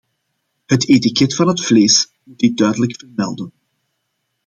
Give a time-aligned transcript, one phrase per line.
[0.65, 3.51] Het etiket van het vlees moet dit duidelijk vermelden.